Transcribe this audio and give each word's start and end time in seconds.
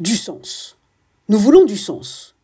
Du 0.00 0.16
sens. 0.16 0.76
Nous 1.28 1.38
voulons 1.38 1.64
du 1.64 1.76
sens. 1.76 2.34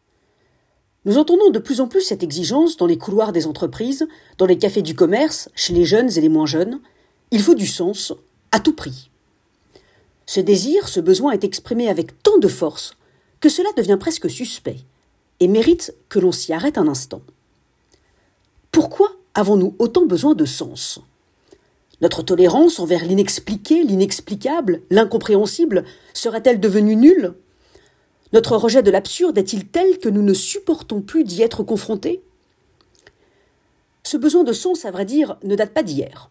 Nous 1.04 1.18
entendons 1.18 1.50
de 1.50 1.58
plus 1.58 1.80
en 1.80 1.88
plus 1.88 2.00
cette 2.00 2.23
exigence 2.23 2.76
dans 2.76 2.87
les 2.87 2.96
couloirs 2.96 3.33
des 3.33 3.49
entreprises, 3.49 4.07
dans 4.38 4.46
les 4.46 4.57
cafés 4.57 4.82
du 4.82 4.95
commerce, 4.95 5.48
chez 5.56 5.72
les 5.72 5.84
jeunes 5.84 6.16
et 6.16 6.21
les 6.21 6.28
moins 6.28 6.46
jeunes. 6.46 6.80
Il 7.32 7.42
faut 7.42 7.56
du 7.56 7.66
sens, 7.66 8.12
à 8.52 8.60
tout 8.60 8.74
prix. 8.74 9.10
Ce 10.26 10.38
désir, 10.38 10.86
ce 10.86 11.00
besoin 11.00 11.32
est 11.32 11.42
exprimé 11.42 11.88
avec 11.88 12.22
tant 12.22 12.38
de 12.38 12.46
force 12.46 12.94
que 13.40 13.49
cela 13.49 13.71
devient 13.76 13.98
presque 13.98 14.30
suspect 14.30 14.78
et 15.40 15.48
mérite 15.48 15.92
que 16.09 16.20
l'on 16.20 16.30
s'y 16.30 16.52
arrête 16.52 16.78
un 16.78 16.87
instant. 16.87 17.23
Pourquoi 18.70 19.10
avons-nous 19.34 19.74
autant 19.80 20.06
besoin 20.06 20.37
de 20.37 20.45
sens? 20.45 21.01
Notre 22.01 22.23
tolérance 22.23 22.78
envers 22.78 23.05
l'inexpliqué, 23.05 23.83
l'inexplicable, 23.83 24.80
l'incompréhensible 24.88 25.84
serait-elle 26.15 26.59
devenue 26.59 26.96
nulle? 26.96 27.34
Notre 28.33 28.56
rejet 28.56 28.83
de 28.83 28.91
l'absurde 28.91 29.37
est-il 29.37 29.66
tel 29.66 29.98
que 29.98 30.09
nous 30.09 30.23
ne 30.23 30.33
supportons 30.33 31.02
plus 31.02 31.25
d'y 31.25 31.42
être 31.42 31.62
confrontés? 31.62 32.23
Ce 34.02 34.16
besoin 34.16 34.45
de 34.45 34.52
sens, 34.52 34.84
à 34.84 34.91
vrai 34.91 35.05
dire, 35.05 35.37
ne 35.42 35.56
date 35.56 35.75
pas 35.75 35.83
d'hier. 35.83 36.30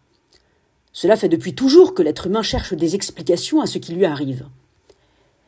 Cela 0.92 1.16
fait 1.16 1.28
depuis 1.28 1.54
toujours 1.54 1.94
que 1.94 2.02
l'être 2.02 2.26
humain 2.26 2.42
cherche 2.42 2.74
des 2.74 2.96
explications 2.96 3.60
à 3.60 3.66
ce 3.66 3.78
qui 3.78 3.92
lui 3.92 4.04
arrive. 4.04 4.46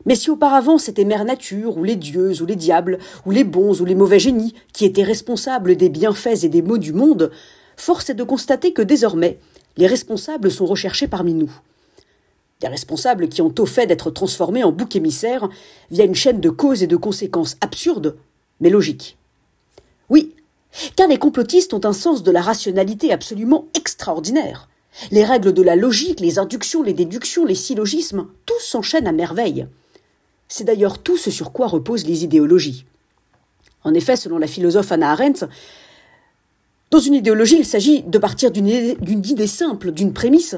Mais 0.05 0.15
si 0.15 0.29
auparavant 0.29 0.77
c'était 0.77 1.05
Mère 1.05 1.25
Nature, 1.25 1.77
ou 1.77 1.83
les 1.83 1.95
dieux, 1.95 2.41
ou 2.41 2.45
les 2.45 2.55
diables, 2.55 2.97
ou 3.25 3.31
les 3.31 3.43
bons, 3.43 3.81
ou 3.81 3.85
les 3.85 3.95
mauvais 3.95 4.19
génies, 4.19 4.53
qui 4.71 4.85
étaient 4.85 5.03
responsables 5.03 5.75
des 5.75 5.89
bienfaits 5.89 6.43
et 6.43 6.49
des 6.49 6.61
maux 6.61 6.77
du 6.77 6.93
monde, 6.93 7.31
force 7.75 8.09
est 8.09 8.15
de 8.15 8.23
constater 8.23 8.73
que 8.73 8.81
désormais, 8.81 9.39
les 9.77 9.87
responsables 9.87 10.51
sont 10.51 10.65
recherchés 10.65 11.07
parmi 11.07 11.33
nous. 11.33 11.51
Des 12.61 12.67
responsables 12.67 13.27
qui 13.27 13.41
ont 13.41 13.53
au 13.57 13.65
fait 13.65 13.87
d'être 13.87 14.11
transformés 14.11 14.63
en 14.63 14.71
boucs 14.71 14.95
émissaires 14.95 15.49
via 15.91 16.05
une 16.05 16.15
chaîne 16.15 16.39
de 16.39 16.49
causes 16.49 16.83
et 16.83 16.87
de 16.87 16.95
conséquences 16.95 17.57
absurdes, 17.61 18.15
mais 18.61 18.69
logiques. 18.69 19.17
Oui, 20.09 20.33
car 20.95 21.07
les 21.07 21.17
complotistes 21.17 21.73
ont 21.73 21.85
un 21.85 21.93
sens 21.93 22.23
de 22.23 22.31
la 22.31 22.41
rationalité 22.41 23.11
absolument 23.11 23.67
extraordinaire. 23.75 24.69
Les 25.11 25.23
règles 25.23 25.53
de 25.53 25.61
la 25.61 25.75
logique, 25.75 26.19
les 26.19 26.39
inductions, 26.39 26.83
les 26.83 26.93
déductions, 26.93 27.45
les 27.45 27.55
syllogismes, 27.55 28.27
tout 28.45 28.59
s'enchaîne 28.59 29.07
à 29.07 29.11
merveille. 29.11 29.67
C'est 30.47 30.63
d'ailleurs 30.63 30.99
tout 30.99 31.17
ce 31.17 31.31
sur 31.31 31.51
quoi 31.51 31.67
reposent 31.67 32.05
les 32.05 32.23
idéologies. 32.23 32.85
En 33.83 33.93
effet, 33.93 34.15
selon 34.15 34.37
la 34.37 34.47
philosophe 34.47 34.91
Anna 34.91 35.11
Arendt, 35.11 35.47
dans 36.93 36.99
une 36.99 37.15
idéologie, 37.15 37.57
il 37.57 37.65
s'agit 37.65 38.03
de 38.03 38.19
partir 38.19 38.51
d'une 38.51 38.67
idée 38.67 39.47
simple, 39.47 39.89
d'une 39.89 40.13
prémisse, 40.13 40.55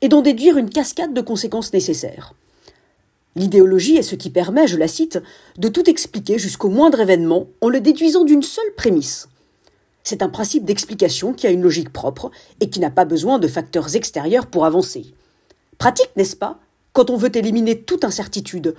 et 0.00 0.08
d'en 0.08 0.22
déduire 0.22 0.56
une 0.56 0.70
cascade 0.70 1.14
de 1.14 1.20
conséquences 1.20 1.72
nécessaires. 1.72 2.34
L'idéologie 3.36 3.96
est 3.96 4.02
ce 4.02 4.16
qui 4.16 4.30
permet, 4.30 4.66
je 4.66 4.76
la 4.76 4.88
cite, 4.88 5.20
de 5.56 5.68
tout 5.68 5.88
expliquer 5.88 6.36
jusqu'au 6.36 6.68
moindre 6.68 6.98
événement 6.98 7.46
en 7.60 7.68
le 7.68 7.80
déduisant 7.80 8.24
d'une 8.24 8.42
seule 8.42 8.74
prémisse. 8.76 9.28
C'est 10.02 10.22
un 10.22 10.28
principe 10.28 10.64
d'explication 10.64 11.32
qui 11.32 11.46
a 11.46 11.50
une 11.50 11.62
logique 11.62 11.92
propre 11.92 12.32
et 12.58 12.70
qui 12.70 12.80
n'a 12.80 12.90
pas 12.90 13.04
besoin 13.04 13.38
de 13.38 13.46
facteurs 13.46 13.94
extérieurs 13.94 14.46
pour 14.46 14.64
avancer. 14.64 15.06
Pratique, 15.78 16.10
n'est-ce 16.16 16.34
pas, 16.34 16.58
quand 16.92 17.08
on 17.08 17.16
veut 17.16 17.36
éliminer 17.36 17.82
toute 17.82 18.02
incertitude, 18.02 18.74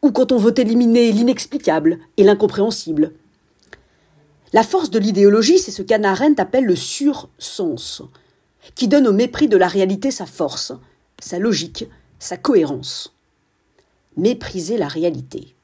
ou 0.00 0.12
quand 0.12 0.30
on 0.30 0.38
veut 0.38 0.56
éliminer 0.56 1.10
l'inexplicable 1.10 1.98
et 2.16 2.22
l'incompréhensible. 2.22 3.14
La 4.56 4.62
force 4.62 4.88
de 4.88 4.98
l'idéologie, 4.98 5.58
c'est 5.58 5.70
ce 5.70 5.82
qu'Anna 5.82 6.12
Arendt 6.12 6.40
appelle 6.40 6.64
le 6.64 6.76
sur-sens, 6.76 8.00
qui 8.74 8.88
donne 8.88 9.06
au 9.06 9.12
mépris 9.12 9.48
de 9.48 9.56
la 9.58 9.68
réalité 9.68 10.10
sa 10.10 10.24
force, 10.24 10.72
sa 11.18 11.38
logique, 11.38 11.84
sa 12.18 12.38
cohérence. 12.38 13.12
Mépriser 14.16 14.78
la 14.78 14.88
réalité. 14.88 15.54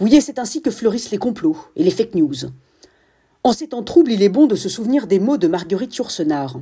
Oui, 0.00 0.20
c'est 0.20 0.40
ainsi 0.40 0.62
que 0.62 0.72
fleurissent 0.72 1.12
les 1.12 1.18
complots 1.18 1.58
et 1.76 1.84
les 1.84 1.92
fake 1.92 2.16
news. 2.16 2.34
En 3.44 3.52
ces 3.52 3.68
temps 3.68 3.84
troubles, 3.84 4.10
il 4.10 4.24
est 4.24 4.28
bon 4.28 4.48
de 4.48 4.56
se 4.56 4.68
souvenir 4.68 5.06
des 5.06 5.20
mots 5.20 5.38
de 5.38 5.46
Marguerite 5.46 5.94
Yourcenar. 5.94 6.58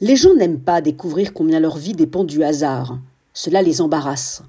Les 0.00 0.14
gens 0.14 0.36
n'aiment 0.36 0.60
pas 0.60 0.80
découvrir 0.80 1.32
combien 1.32 1.58
leur 1.58 1.76
vie 1.76 1.94
dépend 1.94 2.22
du 2.22 2.44
hasard. 2.44 3.00
Cela 3.34 3.62
les 3.62 3.80
embarrasse. 3.80 4.42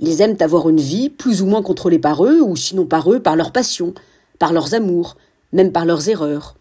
Ils 0.00 0.22
aiment 0.22 0.38
avoir 0.40 0.68
une 0.68 0.80
vie 0.80 1.08
plus 1.08 1.40
ou 1.40 1.46
moins 1.46 1.62
contrôlée 1.62 2.00
par 2.00 2.24
eux, 2.24 2.40
ou 2.40 2.56
sinon 2.56 2.84
par 2.84 3.12
eux, 3.12 3.20
par 3.20 3.36
leur 3.36 3.52
passion, 3.52 3.94
par 4.42 4.52
leurs 4.52 4.74
amours, 4.74 5.16
même 5.52 5.70
par 5.70 5.84
leurs 5.84 6.08
erreurs. 6.08 6.56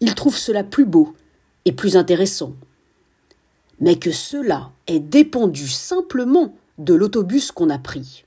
Ils 0.00 0.14
trouvent 0.14 0.36
cela 0.36 0.62
plus 0.62 0.84
beau 0.84 1.14
et 1.64 1.72
plus 1.72 1.96
intéressant. 1.96 2.52
Mais 3.80 3.98
que 3.98 4.12
cela 4.12 4.70
ait 4.86 4.98
dépendu 4.98 5.66
simplement 5.66 6.54
de 6.76 6.92
l'autobus 6.92 7.52
qu'on 7.52 7.70
a 7.70 7.78
pris. 7.78 8.26